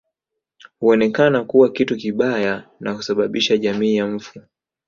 [0.79, 4.41] Huonekana kuwa kitu kibaya na kusababisha jamii ya mfu